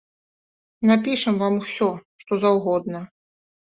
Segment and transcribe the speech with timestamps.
[0.93, 1.89] Напішам вам усё,
[2.27, 3.09] што заўгодна.